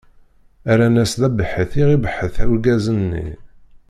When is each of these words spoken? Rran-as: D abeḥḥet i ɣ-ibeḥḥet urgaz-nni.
Rran-as: 0.77 1.13
D 1.21 1.23
abeḥḥet 1.27 1.71
i 1.81 1.83
ɣ-ibeḥḥet 1.89 2.35
urgaz-nni. 2.49 3.27